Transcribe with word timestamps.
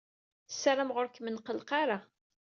Ssarameɣ 0.51 0.95
ur 1.01 1.07
kem-nqelleq 1.09 1.69
ara. 1.81 1.97